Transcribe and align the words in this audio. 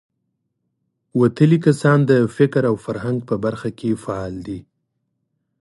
وتلي 1.19 1.57
کسان 1.65 1.99
د 2.09 2.11
فکر 2.37 2.61
او 2.69 2.75
فرهنګ 2.85 3.17
په 3.29 3.35
برخه 3.45 3.69
کې 3.79 3.99
فعال 4.03 4.33
دي. 4.47 4.59